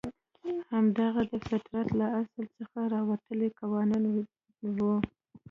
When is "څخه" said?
2.57-2.77